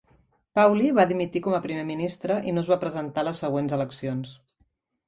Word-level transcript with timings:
Pawley 0.59 0.87
va 0.99 1.05
dimitir 1.11 1.43
com 1.49 1.57
a 1.57 1.61
primer 1.67 1.85
ministre 1.91 2.41
i 2.51 2.55
no 2.57 2.65
es 2.65 2.73
va 2.73 2.81
presentar 2.87 3.23
a 3.27 3.31
les 3.31 3.45
següents 3.47 3.79
eleccions. 3.81 4.39